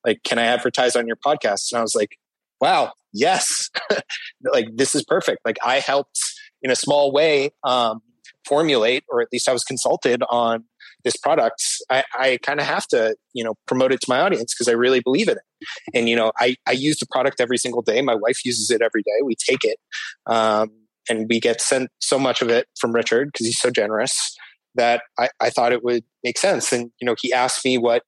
[0.05, 2.19] Like, can I advertise on your podcast?" And I was like,
[2.61, 3.71] "Wow, yes!
[4.53, 5.41] like this is perfect.
[5.45, 6.19] Like I helped
[6.63, 8.01] in a small way um,
[8.47, 10.65] formulate, or at least I was consulted on."
[11.07, 14.53] this product, I, I kind of have to, you know, promote it to my audience
[14.53, 15.69] because I really believe in it.
[15.95, 18.03] And, you know, I, I use the product every single day.
[18.03, 19.23] My wife uses it every day.
[19.25, 19.79] We take it.
[20.27, 20.73] Um,
[21.09, 24.37] and we get sent so much of it from Richard because he's so generous
[24.75, 26.73] that I, I thought it would make sense.
[26.73, 28.03] And, you know, he asked me what,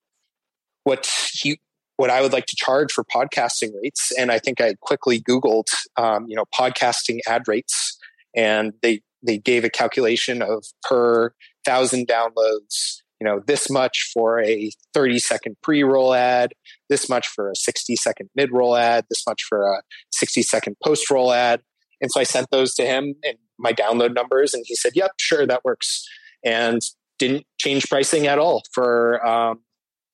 [0.83, 1.61] what he,
[1.99, 4.13] what I would like to charge for podcasting rates.
[4.17, 7.99] And I think I quickly Googled, um, you know, podcasting ad rates
[8.37, 11.33] and they, they gave a calculation of per
[11.67, 16.53] thousand downloads you know this much for a 30 second pre-roll ad
[16.89, 19.83] this much for a 60 second mid-roll ad this much for a
[20.13, 21.61] 60 second post-roll ad
[22.01, 25.11] and so i sent those to him and my download numbers and he said yep
[25.19, 26.07] sure that works
[26.45, 26.81] and
[27.19, 29.61] didn't change pricing at all for um,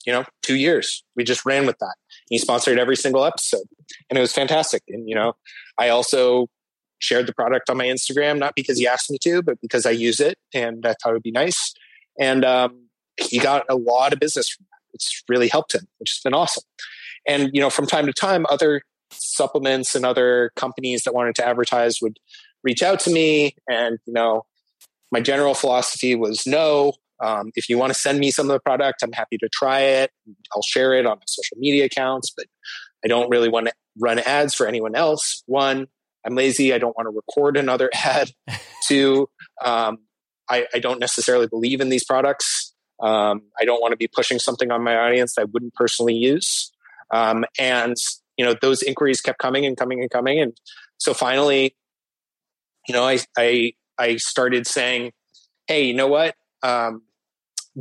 [0.07, 1.95] you know two years we just ran with that
[2.29, 3.67] he sponsored every single episode
[4.09, 5.35] and it was fantastic and you know
[5.79, 6.49] i also
[7.05, 9.91] shared the product on my Instagram, not because he asked me to, but because I
[9.91, 11.75] use it and I thought it would be nice.
[12.19, 14.95] And um, he got a lot of business from that.
[14.95, 16.65] It's really helped him, which has been awesome.
[17.27, 21.47] And, you know, from time to time, other supplements and other companies that wanted to
[21.47, 22.19] advertise would
[22.63, 23.55] reach out to me.
[23.69, 24.47] And, you know,
[25.13, 26.95] my general philosophy was no.
[27.23, 29.81] Um, if you want to send me some of the product, I'm happy to try
[29.81, 30.11] it.
[30.55, 32.47] I'll share it on my social media accounts, but
[33.05, 35.43] I don't really want to run ads for anyone else.
[35.47, 35.87] One,
[36.25, 36.73] I'm lazy.
[36.73, 38.31] I don't want to record another ad.
[38.87, 39.29] Two,
[39.65, 39.99] um,
[40.49, 42.75] I, I, don't necessarily believe in these products.
[43.01, 46.15] Um, I don't want to be pushing something on my audience that I wouldn't personally
[46.15, 46.73] use.
[47.11, 47.97] Um, and
[48.37, 50.53] you know, those inquiries kept coming and coming and coming, and
[50.99, 51.77] so finally,
[52.89, 55.13] you know, I I, I started saying,
[55.69, 56.35] "Hey, you know what?
[56.65, 57.03] Um,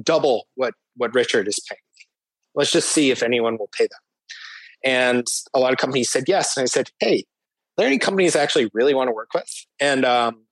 [0.01, 1.79] double what what Richard is paying.
[2.53, 3.99] Let's just see if anyone will pay that."
[4.85, 7.25] And a lot of companies said yes, and I said, "Hey,
[7.77, 9.49] there any companies I actually really want to work with?
[9.79, 10.45] And um,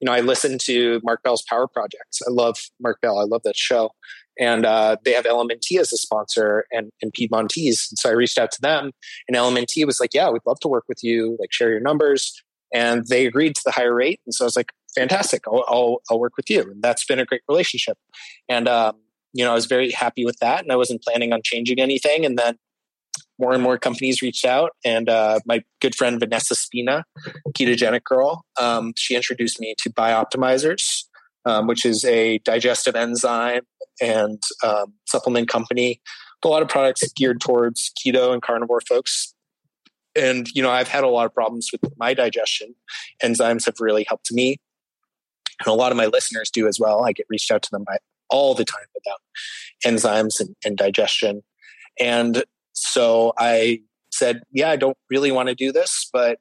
[0.00, 2.22] you know, I listen to Mark Bell's Power Projects.
[2.26, 3.18] I love Mark Bell.
[3.18, 3.90] I love that show.
[4.38, 7.88] And uh, they have LMNT as a sponsor and, and Piedmontese.
[7.90, 8.92] And so I reached out to them,
[9.26, 11.36] and LMNT was like, "Yeah, we'd love to work with you.
[11.40, 12.40] Like, share your numbers."
[12.72, 14.20] And they agreed to the higher rate.
[14.26, 15.42] And so I was like, "Fantastic!
[15.46, 17.98] I'll, I'll, I'll work with you." And that's been a great relationship.
[18.48, 18.96] And um,
[19.32, 22.24] you know, I was very happy with that, and I wasn't planning on changing anything.
[22.24, 22.58] And then
[23.38, 27.04] more and more companies reached out, and uh, my good friend Vanessa Spina,
[27.56, 31.04] ketogenic girl, um, she introduced me to Bioptimizers,
[31.44, 33.62] um, which is a digestive enzyme
[34.00, 36.00] and um, supplement company.
[36.44, 39.34] A lot of products geared towards keto and carnivore folks.
[40.16, 42.74] And you know, I've had a lot of problems with my digestion.
[43.22, 44.58] Enzymes have really helped me,
[45.60, 47.04] and a lot of my listeners do as well.
[47.04, 47.98] I get reached out to them by,
[48.30, 49.20] all the time about
[49.84, 51.42] enzymes and, and digestion.
[52.00, 53.80] And so I
[54.12, 56.38] said, yeah, I don't really want to do this, but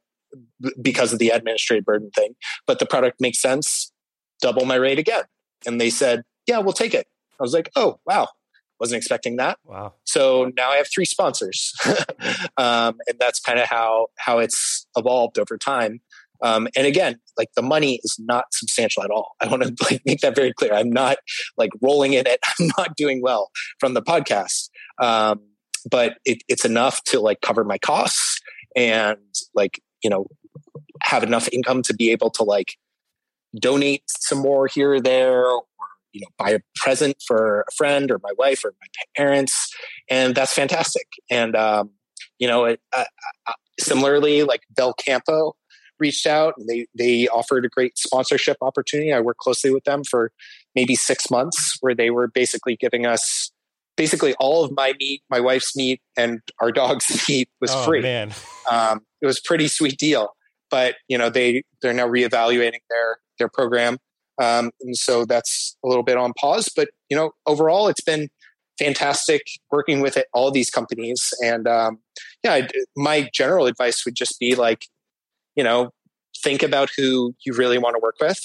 [0.82, 3.92] because of the administrative burden thing, but the product makes sense,
[4.42, 5.24] double my rate again.
[5.66, 7.08] And they said, yeah, we'll take it.
[7.40, 8.28] I was like, oh, wow.
[8.80, 9.58] Wasn't expecting that.
[9.66, 9.96] Wow.
[10.04, 11.74] So now I have three sponsors.
[12.58, 16.02] um, and that's kind of how, how it's evolved over time.
[16.42, 19.34] Um, and again, like the money is not substantial at all.
[19.42, 20.74] I want to like make that very clear.
[20.74, 21.18] I'm not
[21.58, 22.40] like rolling in it.
[22.60, 24.70] I'm not doing well from the podcast.
[25.02, 25.42] Um,
[25.90, 28.40] but it, it's enough to like cover my costs
[28.76, 29.18] and
[29.54, 30.28] like you know
[31.04, 32.74] have enough income to be able to like
[33.60, 35.64] donate some more here or there or
[36.14, 39.74] you know buy a present for a friend or my wife or my parents
[40.10, 41.92] and that's fantastic and um,
[42.40, 43.06] you know it, uh,
[43.48, 45.54] uh, similarly like Belcampo
[46.00, 50.04] reached out and they they offered a great sponsorship opportunity i worked closely with them
[50.04, 50.32] for
[50.76, 53.52] maybe six months where they were basically giving us
[53.98, 58.02] basically all of my meat, my wife's meat, and our dog's meat was oh, free.
[58.02, 58.32] Man.
[58.72, 60.30] Um, it was a pretty sweet deal.
[60.70, 63.98] But you know they they're now reevaluating their their program,
[64.42, 66.70] um, and so that's a little bit on pause.
[66.74, 68.30] But you know overall, it's been
[68.78, 71.34] fantastic working with it, all these companies.
[71.42, 72.00] And um,
[72.44, 74.86] yeah, I, my general advice would just be like,
[75.58, 75.92] you know,
[76.42, 78.40] think about who you really want to work with.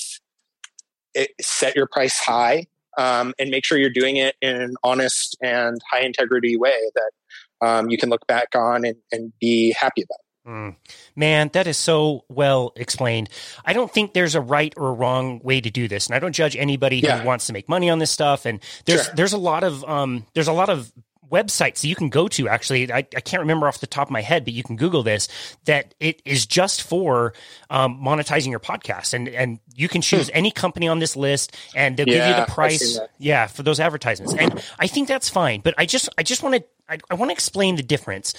[1.14, 2.66] It, set your price high
[2.98, 7.66] um, and make sure you're doing it in an honest and high integrity way that
[7.66, 10.18] um, you can look back on and, and be happy about.
[10.46, 10.76] Mm.
[11.14, 13.28] Man, that is so well explained.
[13.64, 16.32] I don't think there's a right or wrong way to do this, and I don't
[16.32, 17.18] judge anybody yeah.
[17.18, 18.44] who wants to make money on this stuff.
[18.44, 19.14] And there's sure.
[19.14, 20.92] there's a lot of um, there's a lot of
[21.32, 24.12] websites that you can go to actually I, I, can't remember off the top of
[24.12, 25.28] my head but you can google this
[25.64, 27.32] that it is just for
[27.70, 29.14] um, monetizing your podcast.
[29.14, 30.36] And and you can choose hmm.
[30.36, 33.80] any company on this list and they'll yeah, give you the price yeah for those
[33.80, 34.34] advertisements.
[34.34, 37.30] And i think that's fine but i just i just want to I, I want
[37.30, 38.34] to explain the difference.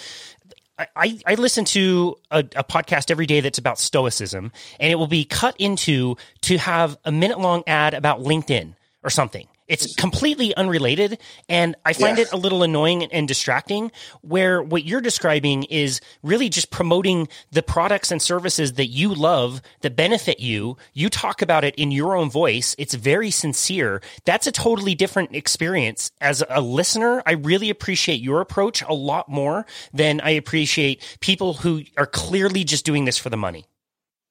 [0.96, 5.08] I, I listen to a, a, podcast every day that's about stoicism, and it will
[5.08, 9.48] be cut into to have a minute long ad about LinkedIn or something.
[9.74, 11.18] It's completely unrelated,
[11.50, 12.26] and I find yeah.
[12.26, 13.92] it a little annoying and distracting.
[14.22, 19.62] Where what you're describing is really just promoting the products and services that you love
[19.82, 20.78] that benefit you.
[20.94, 22.76] You talk about it in your own voice.
[22.78, 24.02] It's very sincere.
[24.26, 26.12] That's a totally different experience.
[26.22, 31.56] As a listener, I really appreciate your approach a lot more than I appreciate people
[31.56, 33.66] who are clearly just doing this for the money.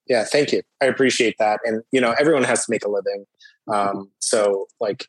[0.07, 0.63] Yeah, thank you.
[0.81, 1.61] I appreciate that.
[1.65, 3.25] And, you know, everyone has to make a living.
[3.69, 5.07] Um, so, like,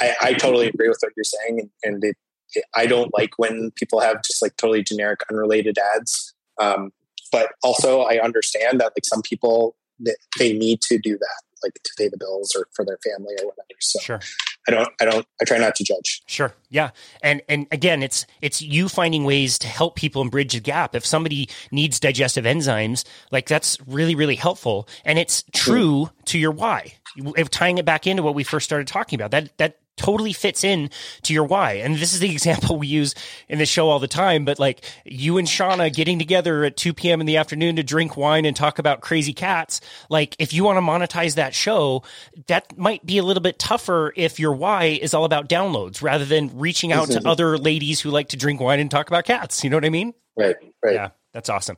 [0.00, 1.60] I, I, totally agree with what you're saying.
[1.60, 2.16] And, and it,
[2.54, 6.34] it, I don't like when people have just like totally generic, unrelated ads.
[6.60, 6.92] Um,
[7.30, 11.74] but also, I understand that like some people, that they need to do that like
[11.74, 13.78] to pay the bills or for their family or whatever.
[13.80, 14.20] So sure.
[14.66, 16.22] I don't, I don't, I try not to judge.
[16.26, 16.54] Sure.
[16.70, 16.90] Yeah.
[17.22, 20.94] And, and again, it's, it's you finding ways to help people and bridge the gap.
[20.94, 24.88] If somebody needs digestive enzymes, like that's really, really helpful.
[25.04, 26.24] And it's true mm.
[26.26, 26.94] to your why.
[27.16, 30.64] If Tying it back into what we first started talking about, that, that totally fits
[30.64, 30.90] in
[31.22, 31.72] to your why.
[31.72, 33.14] And this is the example we use
[33.48, 34.44] in the show all the time.
[34.44, 37.20] But like you and Shauna getting together at 2 p.m.
[37.20, 39.80] in the afternoon to drink wine and talk about crazy cats.
[40.08, 42.02] Like if you want to monetize that show,
[42.46, 46.24] that might be a little bit tougher if your why is all about downloads rather
[46.24, 49.64] than reaching out to other ladies who like to drink wine and talk about cats.
[49.64, 50.14] You know what I mean?
[50.36, 50.56] Right.
[50.82, 50.94] Right.
[50.94, 51.10] Yeah.
[51.34, 51.76] That's awesome.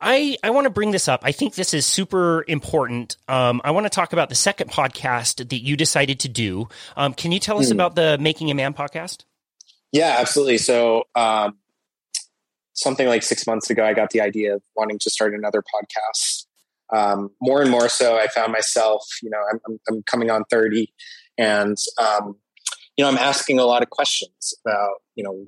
[0.00, 1.20] I, I want to bring this up.
[1.22, 3.18] I think this is super important.
[3.28, 6.68] Um, I want to talk about the second podcast that you decided to do.
[6.96, 7.72] Um, can you tell us mm.
[7.72, 9.24] about the Making a Man podcast?
[9.92, 10.58] Yeah, absolutely.
[10.58, 11.58] So, um,
[12.72, 16.46] something like six months ago, I got the idea of wanting to start another podcast.
[16.90, 20.44] Um, more and more so, I found myself, you know, I'm, I'm, I'm coming on
[20.50, 20.90] 30
[21.36, 22.36] and, um,
[22.96, 25.46] you know, I'm asking a lot of questions about, you know,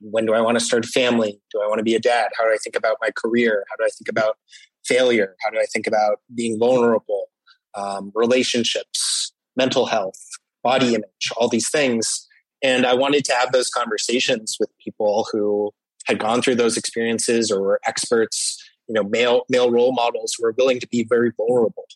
[0.00, 1.40] when do I want to start a family?
[1.52, 2.30] Do I want to be a dad?
[2.36, 3.64] How do I think about my career?
[3.70, 4.36] How do I think about
[4.84, 5.36] failure?
[5.44, 7.26] How do I think about being vulnerable?
[7.74, 10.20] Um, relationships, mental health,
[10.62, 12.26] body image, all these things.
[12.62, 15.72] And I wanted to have those conversations with people who
[16.06, 20.46] had gone through those experiences or were experts, you know, male male role models who
[20.46, 21.86] are willing to be very vulnerable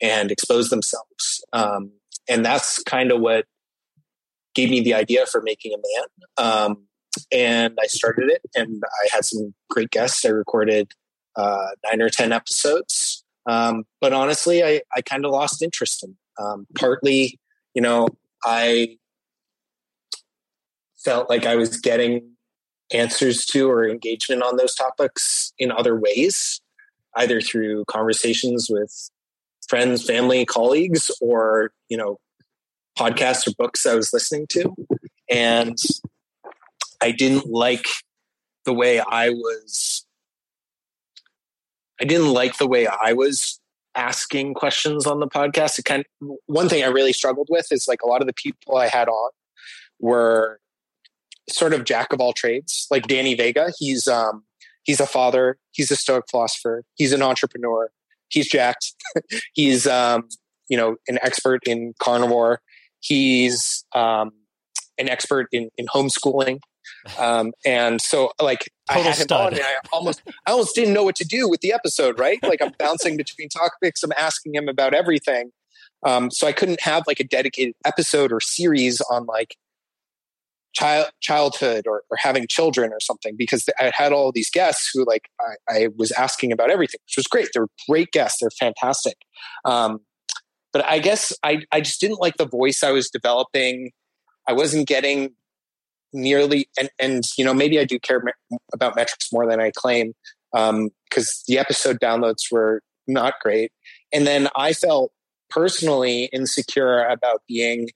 [0.00, 1.44] and expose themselves.
[1.52, 1.92] Um,
[2.28, 3.46] and that's kind of what
[4.54, 6.06] gave me the idea for making a man.
[6.36, 6.86] Um,
[7.32, 10.24] and I started it, and I had some great guests.
[10.24, 10.92] I recorded
[11.36, 16.16] uh, nine or ten episodes, um, but honestly, I, I kind of lost interest in.
[16.42, 17.38] Um, partly,
[17.74, 18.08] you know,
[18.44, 18.96] I
[21.04, 22.32] felt like I was getting
[22.92, 26.60] answers to or engagement on those topics in other ways,
[27.16, 29.10] either through conversations with
[29.68, 32.18] friends, family, colleagues, or you know,
[32.98, 34.74] podcasts or books I was listening to,
[35.30, 35.76] and
[37.02, 37.86] I didn't like
[38.64, 40.06] the way I was.
[42.00, 43.60] I didn't like the way I was
[43.94, 45.78] asking questions on the podcast.
[45.78, 48.32] It kind of, one thing I really struggled with is like a lot of the
[48.32, 49.30] people I had on
[50.00, 50.58] were
[51.48, 52.86] sort of jack of all trades.
[52.90, 54.44] Like Danny Vega, he's um
[54.82, 57.90] he's a father, he's a stoic philosopher, he's an entrepreneur,
[58.28, 58.94] he's jacked,
[59.54, 60.28] he's um
[60.68, 62.60] you know an expert in carnivore,
[63.00, 64.32] he's um
[64.98, 66.60] an expert in in homeschooling.
[67.18, 69.40] Um, and so like Total I had him stud.
[69.40, 72.38] on and I almost I almost didn't know what to do with the episode, right?
[72.42, 75.50] Like I'm bouncing between topics, I'm asking him about everything.
[76.04, 79.56] Um, so I couldn't have like a dedicated episode or series on like
[80.74, 85.04] child childhood or, or having children or something because I had all these guests who
[85.06, 87.48] like I, I, was asking about everything, which was great.
[87.54, 88.38] They're great guests.
[88.40, 89.16] They're fantastic.
[89.64, 90.00] Um,
[90.72, 93.92] but I guess I, I just didn't like the voice I was developing.
[94.48, 95.30] I wasn't getting
[96.14, 99.70] nearly and and you know maybe I do care me- about metrics more than I
[99.76, 100.14] claim
[100.52, 100.90] because um,
[101.48, 103.72] the episode downloads were not great,
[104.12, 105.12] and then I felt
[105.50, 107.90] personally insecure about being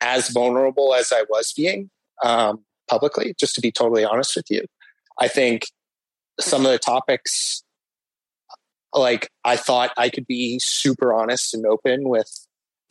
[0.00, 1.90] as vulnerable as I was being.
[2.22, 4.62] um, publicly, just to be totally honest with you.
[5.20, 5.66] I think
[6.40, 7.62] some of the topics,
[8.94, 12.30] like I thought I could be super honest and open with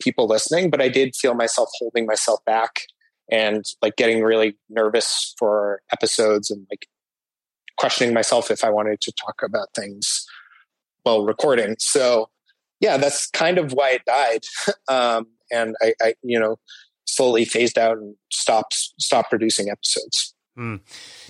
[0.00, 2.82] people listening, but I did feel myself holding myself back
[3.30, 6.86] and like getting really nervous for episodes and like
[7.76, 10.26] questioning myself if I wanted to talk about things
[11.02, 11.76] while recording.
[11.78, 12.30] So
[12.80, 14.44] yeah, that's kind of why it died.
[14.88, 16.56] um, and I, I, you know,
[17.06, 20.34] slowly phased out and stopped stopped producing episodes.
[20.56, 20.80] Mm.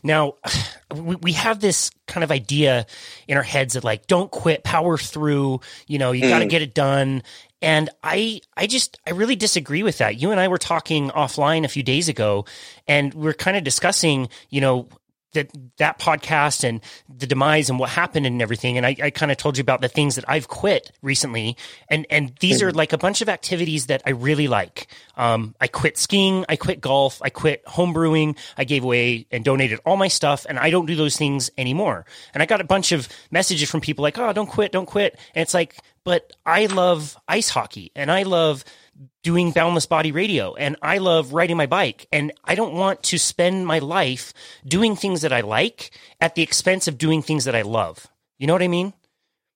[0.02, 0.34] Now,
[0.94, 2.86] we, we have this kind of idea
[3.28, 6.28] in our heads that like, don't quit, power through, you know, you mm.
[6.28, 7.22] got to get it done.
[7.62, 10.20] And I, I just, I really disagree with that.
[10.20, 12.44] You and I were talking offline a few days ago
[12.86, 14.88] and we're kind of discussing, you know,
[15.36, 18.76] that that podcast and the demise and what happened and everything.
[18.76, 21.56] And I, I kind of told you about the things that I've quit recently.
[21.88, 22.68] And and these mm-hmm.
[22.68, 24.88] are like a bunch of activities that I really like.
[25.16, 29.80] Um, I quit skiing, I quit golf, I quit homebrewing, I gave away and donated
[29.86, 32.04] all my stuff, and I don't do those things anymore.
[32.34, 35.18] And I got a bunch of messages from people like, "Oh, don't quit, don't quit."
[35.34, 35.76] And it's like,
[36.06, 38.64] but I love ice hockey and I love
[39.22, 43.18] doing boundless body radio and I love riding my bike and I don't want to
[43.18, 44.32] spend my life
[44.64, 45.90] doing things that I like
[46.20, 48.06] at the expense of doing things that I love.
[48.38, 48.94] You know what I mean?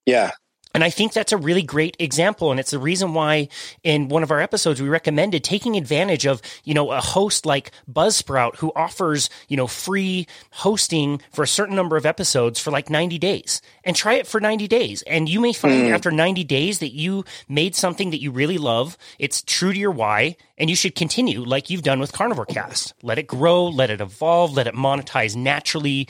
[0.05, 0.31] Yeah.
[0.73, 2.51] And I think that's a really great example.
[2.51, 3.49] And it's the reason why
[3.83, 7.71] in one of our episodes, we recommended taking advantage of, you know, a host like
[7.91, 12.89] Buzzsprout who offers, you know, free hosting for a certain number of episodes for like
[12.89, 15.01] 90 days and try it for 90 days.
[15.03, 15.93] And you may find mm.
[15.93, 18.97] after 90 days that you made something that you really love.
[19.19, 22.93] It's true to your why and you should continue like you've done with Carnivore Cast.
[23.01, 26.07] Let it grow, let it evolve, let it monetize naturally.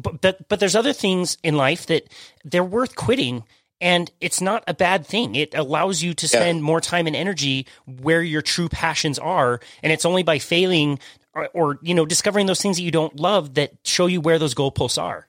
[0.00, 2.08] But, but, but there's other things in life that
[2.44, 3.44] they're worth quitting
[3.80, 5.34] and it's not a bad thing.
[5.34, 6.64] It allows you to spend yeah.
[6.64, 9.60] more time and energy where your true passions are.
[9.82, 10.98] And it's only by failing
[11.34, 14.38] or, or, you know, discovering those things that you don't love that show you where
[14.38, 15.28] those goalposts are.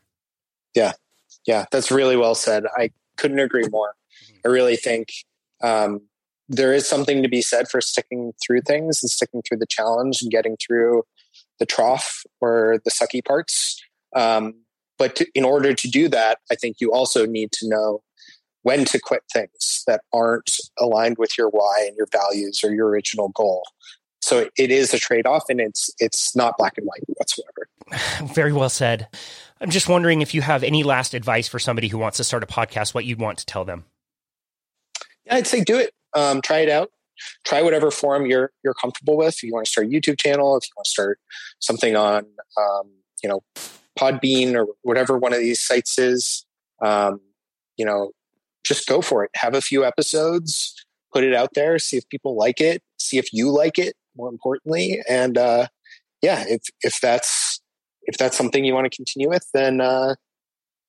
[0.76, 0.94] Yeah.
[1.46, 1.66] Yeah.
[1.72, 2.64] That's really well said.
[2.76, 3.94] I couldn't agree more.
[4.44, 5.10] I really think,
[5.62, 6.02] um,
[6.48, 10.24] there is something to be said for sticking through things and sticking through the challenge
[10.24, 11.04] and getting through
[11.60, 13.80] the trough or the sucky parts.
[14.16, 14.56] Um,
[14.98, 18.04] but to, in order to do that, I think you also need to know
[18.64, 22.88] when to quit things that aren't aligned with your why and your values or your
[22.88, 23.64] original goal.
[24.22, 27.70] So it is a trade-off and it's it's not black and white whatsoever.
[28.34, 29.08] Very well said.
[29.62, 32.44] I'm just wondering if you have any last advice for somebody who wants to start
[32.44, 33.86] a podcast, what you'd want to tell them.
[35.26, 35.94] Yeah, I'd say do it.
[36.16, 36.92] Um, try it out.
[37.46, 39.36] Try whatever form you're you're comfortable with.
[39.36, 41.20] If you want to start a YouTube channel, if you want to start
[41.60, 42.26] something on
[42.58, 42.92] um,
[43.22, 43.44] you know
[44.00, 46.46] Podbean or whatever one of these sites is,
[46.82, 47.20] um,
[47.78, 48.12] you know,
[48.64, 49.32] just go for it.
[49.36, 50.74] Have a few episodes,
[51.14, 53.96] put it out there, see if people like it, see if you like it.
[54.18, 55.68] More importantly, and uh,
[56.22, 57.62] yeah, if if that's
[58.04, 60.16] if that's something you want to continue with, then uh,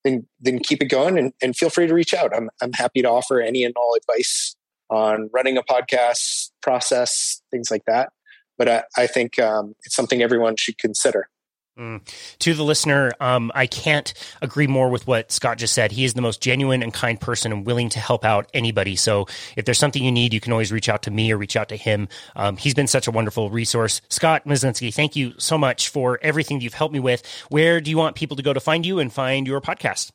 [0.04, 2.34] then then keep it going and, and feel free to reach out.
[2.34, 4.56] I'm I'm happy to offer any and all advice
[4.90, 8.11] on running a podcast process, things like that.
[8.58, 11.28] But I, I think um, it's something everyone should consider.
[11.80, 12.02] Mm.
[12.40, 14.12] To the listener, um, I can't
[14.42, 15.92] agree more with what Scott just said.
[15.92, 18.96] He is the most genuine and kind person and willing to help out anybody.
[18.96, 19.26] So
[19.56, 21.70] if there's something you need, you can always reach out to me or reach out
[21.70, 22.08] to him.
[22.36, 24.02] Um, he's been such a wonderful resource.
[24.10, 27.24] Scott Myslinski, thank you so much for everything that you've helped me with.
[27.48, 30.10] Where do you want people to go to find you and find your podcast?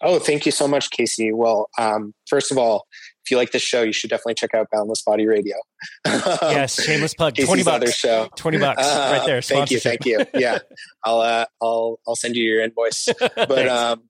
[0.00, 1.32] Oh, thank you so much, Casey.
[1.32, 2.86] Well, um, first of all,
[3.28, 5.54] if you like this show, you should definitely check out Boundless Body Radio.
[6.06, 7.36] yes, shameless plug.
[7.36, 7.92] Twenty bucks.
[7.92, 8.30] Show.
[8.36, 9.42] Twenty bucks, uh, right there.
[9.42, 10.24] Thank you, thank you.
[10.34, 10.60] Yeah,
[11.04, 13.08] I'll uh, I'll I'll send you your invoice.
[13.36, 14.04] But um,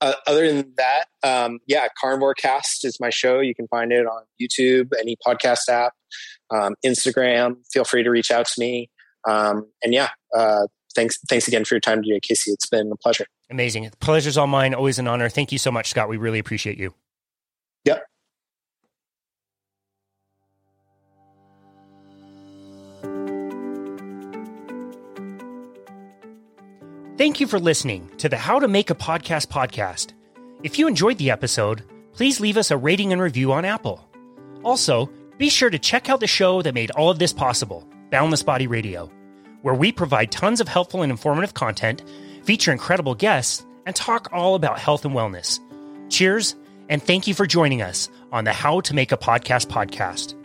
[0.00, 3.40] uh, other than that, um, yeah, Carnivore Cast is my show.
[3.40, 5.94] You can find it on YouTube, any podcast app,
[6.50, 7.56] um, Instagram.
[7.72, 8.88] Feel free to reach out to me.
[9.28, 12.52] Um, and yeah, uh, thanks thanks again for your time today, Casey.
[12.52, 13.26] It's been a pleasure.
[13.50, 13.90] Amazing.
[13.98, 14.74] Pleasure's all mine.
[14.74, 15.28] Always an honor.
[15.28, 16.08] Thank you so much, Scott.
[16.08, 16.94] We really appreciate you.
[17.84, 18.04] Yep.
[27.20, 30.14] Thank you for listening to the How to Make a Podcast podcast.
[30.62, 34.08] If you enjoyed the episode, please leave us a rating and review on Apple.
[34.64, 38.42] Also, be sure to check out the show that made all of this possible, Boundless
[38.42, 39.12] Body Radio,
[39.60, 42.02] where we provide tons of helpful and informative content,
[42.42, 45.60] feature incredible guests, and talk all about health and wellness.
[46.10, 46.56] Cheers,
[46.88, 50.39] and thank you for joining us on the How to Make a Podcast podcast.